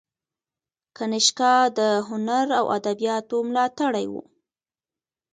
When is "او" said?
2.59-2.65